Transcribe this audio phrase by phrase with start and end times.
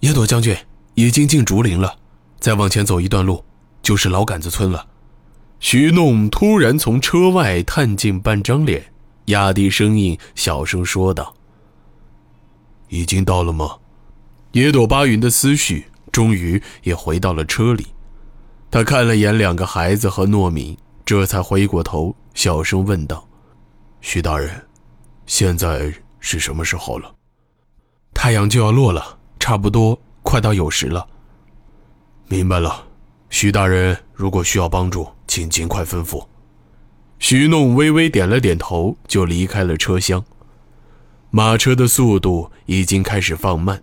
[0.00, 0.56] 野朵将军
[0.94, 1.96] 已经进竹林了，
[2.38, 3.44] 再往前走一段路，
[3.82, 4.86] 就是老杆子村了。
[5.58, 8.92] 徐弄突然从车外探进半张脸，
[9.26, 11.34] 压低声音，小声说道
[12.88, 13.76] ：“已经到了吗？”
[14.52, 17.86] 野朵巴云的思绪终于也回到了车里，
[18.70, 23.28] 他看了眼两个孩子和糯米，这才回过头，小声问道
[24.00, 24.50] ：“徐大人，
[25.26, 27.14] 现在是什么时候了？”
[28.14, 29.19] 太阳就要落了，
[29.50, 31.04] 差不多快到酉时了。
[32.28, 32.86] 明白了，
[33.30, 36.24] 徐大人，如果需要帮助，请尽快吩咐。
[37.18, 40.24] 徐弄微微点了点头，就离开了车厢。
[41.30, 43.82] 马车的速度已经开始放慢，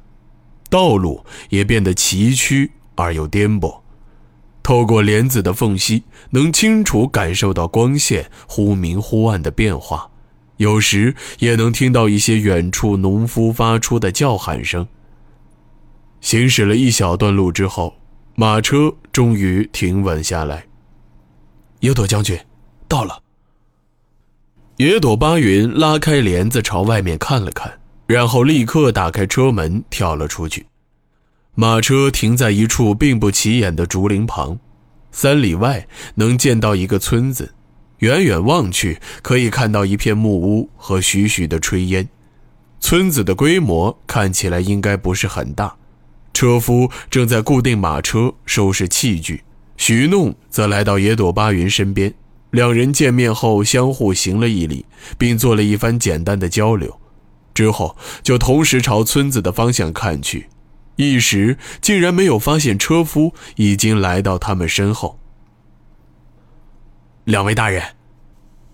[0.70, 3.82] 道路也变得崎岖而又颠簸。
[4.64, 10.10] 透过帘子的缝隙，能清楚感受到光线忽明忽暗的变化。
[10.56, 14.88] 有时也能听到一些远处农夫发出的叫喊声。
[16.22, 17.96] 行驶了一小段路之后，
[18.36, 20.66] 马车终于停稳下来。
[21.80, 22.38] 野朵将军，
[22.88, 23.22] 到了。
[24.78, 30.68] 野朵巴云拉开帘子朝外面看了看，然后立刻打开车门跳了出去。
[31.56, 34.60] 马车停在一处并不起眼的竹林旁，
[35.12, 37.54] 三里外能见到一个村子。
[38.00, 42.08] 远远望去，可以看到一片木屋和徐徐的炊烟。
[42.80, 45.76] 村子的规模看起来应该不是很大。
[46.34, 49.44] 车夫正在固定马车、收拾器具，
[49.76, 52.14] 徐弄则来到野朵巴云身边。
[52.52, 54.86] 两人见面后相互行了一礼，
[55.18, 57.00] 并做了一番简单的交流，
[57.54, 60.48] 之后就同时朝村子的方向看去，
[60.96, 65.20] 一时竟然没有发现车夫已经来到他们身后。
[67.26, 67.84] 两位大人，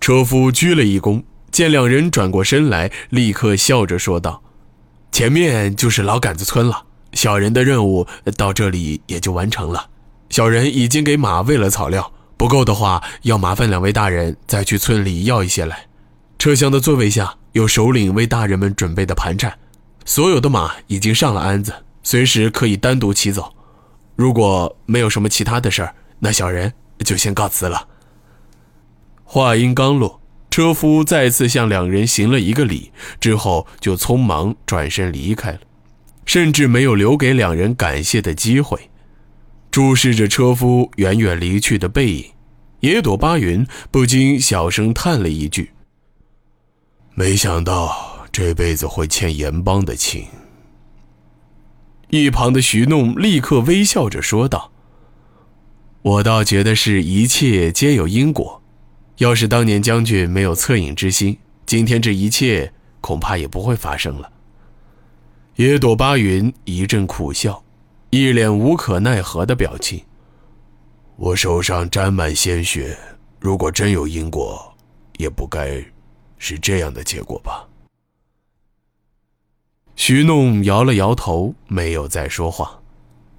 [0.00, 4.44] 车夫鞠了一躬，见两人转过身来，立刻笑着说道
[5.10, 9.88] ：“前面就是老杆子村了，小人的任务到这里也就完成了。
[10.30, 15.86] 小人已经给马喂了草料，不够的话，要麻烦两位大人再去村里要一些来。
[16.38, 19.56] 车厢的座位下有首领为大人们准备的盘缠，
[20.04, 23.54] 所有的马已经上了鞍子，随时可以单独骑走。
[24.16, 26.72] 如果没有什么其他的事儿，那小人
[27.04, 27.88] 就先告辞了。”
[29.22, 30.20] 话音刚落，
[30.50, 35.60] 车夫再次向两人行了一个礼，之后就匆忙转身离开了，
[36.26, 38.90] 甚至没有留给两人感谢的机会。
[39.70, 42.24] 注视着车夫远远离去的背影，
[42.80, 45.70] 野朵巴云不禁小声叹了一句
[47.14, 50.26] ：“没想到这辈子会欠盐帮的情。”
[52.10, 54.70] 一旁的徐弄立刻微笑着说道
[56.02, 58.62] ：“我倒觉得是一切皆有因果。”
[59.18, 64.30] 要是当年将军没有恻隐之心，今天这一切恐怕也不会发生了。
[65.56, 67.62] 野朵巴云一阵苦笑，
[68.10, 70.02] 一脸无可奈何的表情。
[71.14, 72.98] 我手上沾满鲜血，
[73.38, 74.74] 如果真有因果，
[75.16, 75.80] 也不该
[76.38, 77.64] 是这样的结果吧。
[79.94, 82.76] 徐弄摇了摇头，没有再说话。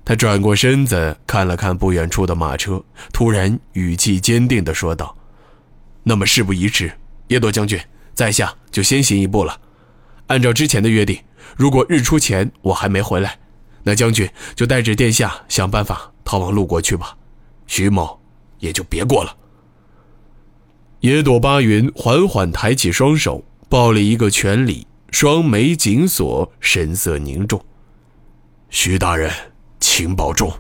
[0.05, 2.81] 他转过身子看了看不远处的马车，
[3.11, 5.13] 突然语气坚定地说道。
[6.01, 6.89] 那么事不宜迟，
[7.27, 7.77] 野朵将军，
[8.13, 9.59] 在下就先行一步了。
[10.27, 11.19] 按照之前的约定，
[11.55, 13.39] 如果日出前我还没回来，
[13.83, 17.15] 那将军就带着殿下想办法逃往陆国去吧。
[17.67, 18.19] 徐某
[18.59, 19.35] 也就别过了。
[21.01, 27.63] 野朵巴云缓缓抬起双手，抱了一个拳礼，双眉紧锁，神色凝重。
[28.69, 29.31] 徐大人，
[29.79, 30.51] 请保重。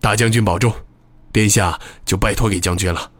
[0.00, 0.70] 大将军保重，
[1.32, 3.10] 殿下就拜托给将军了。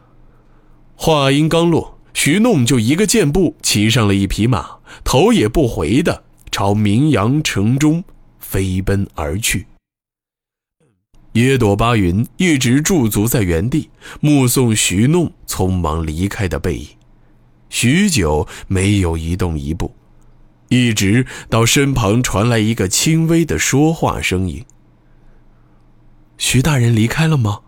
[0.97, 8.05] 话音刚落，徐弄就一个箭步骑上了一匹马，头也不回的朝明阳城中
[8.39, 9.67] 飞奔而去。
[11.33, 16.87] 野朵巴云一直驻足在原地，目送徐弄匆忙离开的背影，
[17.69, 19.93] 许久没有移动一步，
[20.69, 24.65] 一直到身旁传来一个轻微的说话声音
[26.39, 27.63] ：“徐大人离开了吗？”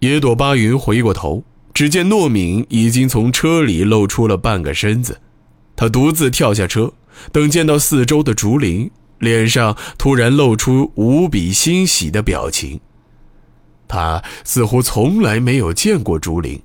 [0.00, 1.44] 野朵巴云回过头。
[1.74, 5.20] 只见糯敏已经从车里露出了半个身子，
[5.76, 6.92] 他独自跳下车，
[7.32, 12.80] 等见到四周的竹林，脸上突然露出无比欣喜的表情。
[13.86, 16.60] 他似乎从来没有见过竹林，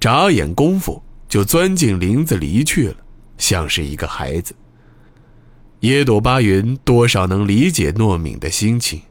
[0.00, 2.96] 眨眼功夫就钻进林子里去了，
[3.36, 4.54] 像是一个孩子。
[5.80, 9.02] 野朵巴云多少能理解糯敏的心情，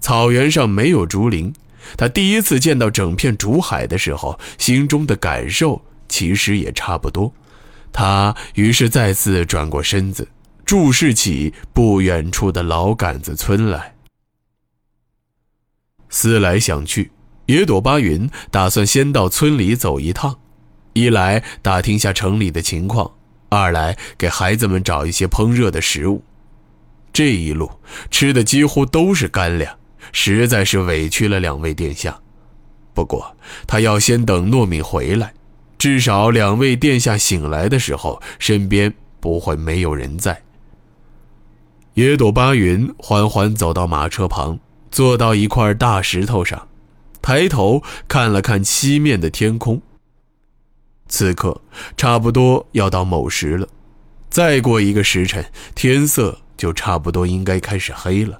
[0.00, 1.52] 草原上没有竹林。
[1.96, 7.32] 他第一次见到整片竹海的时候，心中的感受其实也差不多。
[7.94, 10.26] 他于是再次转过身子，
[10.66, 13.94] 注视起不远处的老杆子村来。
[16.08, 17.12] 思来想去，
[17.46, 20.40] 野朵巴云打算先到村里走一趟，
[20.92, 23.12] 一来打听下城里的情况，
[23.48, 26.24] 二来给孩子们找一些烹热的食物。
[27.12, 27.70] 这一路
[28.10, 29.78] 吃的几乎都是干粮，
[30.10, 32.18] 实在是委屈了两位殿下。
[32.92, 33.36] 不过
[33.68, 35.32] 他要先等糯米回来，
[35.84, 40.40] 至少两位殿下醒来的时候，身边不会没有人在。
[41.92, 44.58] 野朵巴云缓缓走到马车旁，
[44.90, 46.68] 坐到一块大石头上，
[47.20, 49.82] 抬头看了看西面的天空。
[51.06, 51.60] 此刻
[51.98, 53.68] 差不多要到卯时了，
[54.30, 55.44] 再过一个时辰，
[55.74, 56.38] 天色。
[56.56, 58.38] 就差不多应该开始黑了。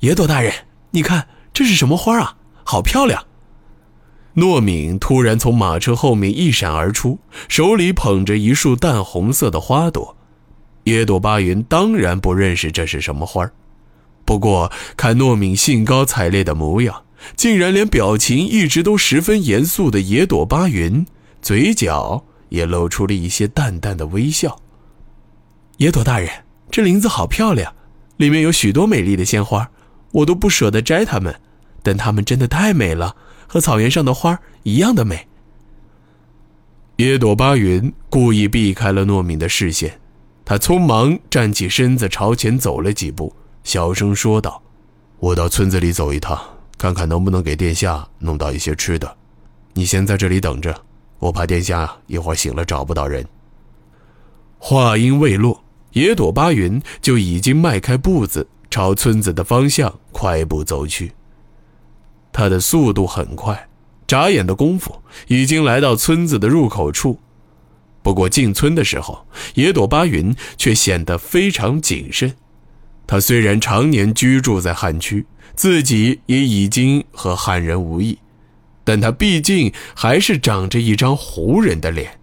[0.00, 0.50] 野朵大人，
[0.92, 2.38] 你看这是什么花啊？
[2.64, 3.26] 好漂亮！
[4.38, 7.18] 诺敏突然从马车后面一闪而出，
[7.48, 10.16] 手里捧着一束淡红色的花朵。
[10.84, 13.52] 野朵巴云当然不认识这是什么花儿
[14.24, 17.02] 不过看诺敏兴高采烈的模样，
[17.34, 21.04] 竟然连表情一直都十分严肃的野朵巴云，
[21.42, 24.60] 嘴角也露出了一些淡淡的微笑。
[25.78, 26.30] 野朵大人。
[26.70, 27.74] 这林子好漂亮，
[28.18, 29.70] 里面有许多美丽的鲜花，
[30.12, 31.34] 我都不舍得摘它们，
[31.82, 33.16] 但它们真的太美了，
[33.48, 35.26] 和草原上的花一样的美。
[36.96, 39.98] 野朵巴云故意避开了糯敏的视线，
[40.44, 43.34] 他匆忙站起身子朝前走了几步，
[43.64, 44.62] 小声说道
[45.18, 46.38] ：“我到村子里走一趟，
[46.76, 49.16] 看看能不能给殿下弄到一些吃的。
[49.74, 50.82] 你先在这里等着，
[51.18, 53.26] 我怕殿下一会儿醒了找不到人。”
[54.58, 55.64] 话音未落。
[55.92, 61.10] 野朵巴云就已经迈开步子，朝村子的方向快步走去。
[62.38, 63.68] 他的速度很快，
[64.06, 64.94] 眨眼的功夫
[65.26, 67.18] 已经来到村子的入口处。
[68.00, 72.32] 不过进村的时候，野朵巴云却显得非常谨慎。
[73.08, 75.26] 他虽然常年居住在汉区，
[75.56, 78.16] 自己也已经和汉人无异，
[78.84, 82.20] 但他毕竟还是长着一张胡人的脸。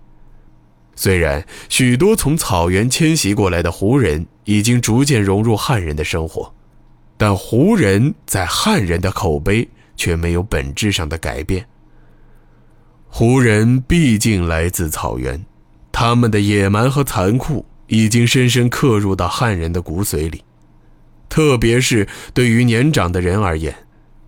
[0.95, 6.53] 虽然许多从草原迁徙过来的胡人已经逐渐融入汉人的生活，
[7.17, 11.65] 但胡人在汉人的口碑却没有本质上的改变。
[13.07, 15.45] 胡人毕竟来自草原，
[15.91, 20.43] 他们的野蛮和残酷已经深深刻入到汉人的骨髓里，
[21.29, 23.73] 特别是对于年长的人而言，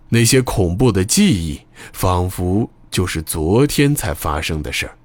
[0.08, 1.60] 那些恐怖的记忆
[1.92, 4.96] 仿佛就是昨天才发生的事儿。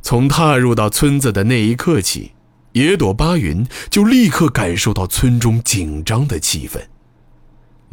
[0.00, 2.32] 从踏入到村子的那一刻起，
[2.72, 6.78] 野朵巴云就立刻感受到村中紧张的气氛。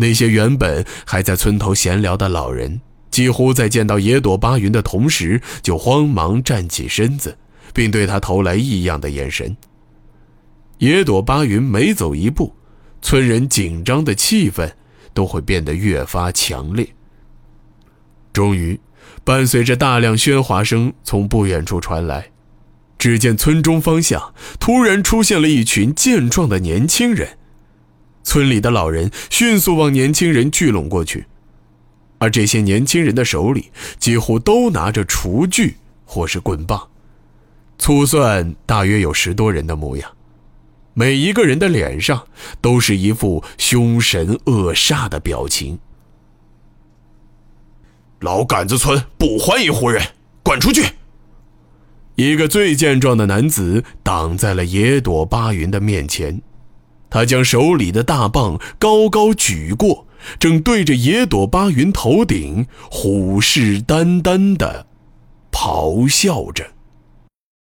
[0.02, 7.38] 那些原本还在村头闲聊的老人，几乎在见到野朵巴云的同时，就慌忙站起身子，
[7.74, 9.56] 并对他投来异样的眼神。
[10.80, 12.54] 野朵巴云每走一步，
[13.02, 14.70] 村人紧张的气氛
[15.14, 16.86] 都会变得越发强烈。
[18.34, 18.78] 终于。
[19.24, 22.32] 伴随着大量喧哗声从不远处传来，
[22.98, 27.38] 只见村中方向突然出现了一群健壮的年轻人。
[28.24, 31.26] 村里的老人迅速往年轻人聚拢过去，
[32.18, 35.76] 而这些年轻人的手里几乎都拿着厨具
[36.06, 36.90] 或是棍棒，
[37.78, 40.12] 粗算大约有十多人的模样。
[40.94, 42.28] 每一个人的脸上
[42.60, 45.80] 都是一副凶神恶煞的表情。
[48.20, 50.06] 老杆子村不欢迎胡人，
[50.44, 50.84] 滚出去！
[52.16, 56.42] 一个最健壮的男子挡在了野朵巴云的面前，
[57.12, 60.08] 他将手里的大棒高高举过，
[60.40, 64.88] 正对着野朵巴云头顶虎视眈眈的
[65.52, 66.72] 咆哮着。